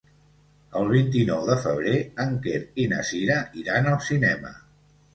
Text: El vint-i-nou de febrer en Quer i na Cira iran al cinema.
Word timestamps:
El 0.79 0.89
vint-i-nou 0.91 1.43
de 1.51 1.59
febrer 1.67 1.95
en 2.25 2.35
Quer 2.49 2.65
i 2.87 2.89
na 2.97 3.05
Cira 3.13 3.39
iran 3.65 3.95
al 3.97 4.03
cinema. 4.11 4.57